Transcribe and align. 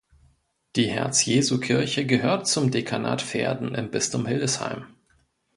Die 0.77 0.87
Herz-Jesu-Kirche 0.87 2.07
gehört 2.07 2.47
zum 2.47 2.71
Dekanat 2.71 3.21
Verden 3.21 3.75
im 3.75 3.91
Bistum 3.91 4.25
Hildesheim. 4.25 4.87